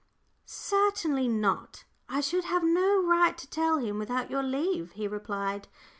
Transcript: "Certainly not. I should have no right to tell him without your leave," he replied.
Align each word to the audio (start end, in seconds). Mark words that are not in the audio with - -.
"Certainly 0.47 1.27
not. 1.27 1.83
I 2.09 2.21
should 2.21 2.45
have 2.45 2.63
no 2.63 3.03
right 3.03 3.37
to 3.37 3.47
tell 3.47 3.77
him 3.77 3.99
without 3.99 4.31
your 4.31 4.41
leave," 4.41 4.93
he 4.93 5.07
replied. 5.07 5.67